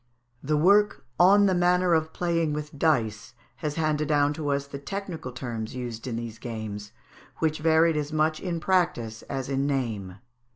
]The 0.51 0.57
work 0.57 1.05
"On 1.19 1.45
the 1.45 1.53
Manner 1.53 1.93
of 1.93 2.11
playing 2.11 2.53
with 2.53 2.75
Dice," 2.79 3.35
has 3.57 3.75
handed 3.75 4.07
down 4.07 4.33
to 4.33 4.49
us 4.49 4.65
the 4.65 4.79
technical 4.79 5.31
terms 5.31 5.75
used 5.75 6.07
in 6.07 6.15
these 6.15 6.39
games, 6.39 6.91
which 7.37 7.59
varied 7.59 7.95
as 7.95 8.11
much 8.11 8.39
in 8.39 8.59
practice 8.59 9.21
as 9.21 9.47
in 9.47 9.67
name. 9.67 10.15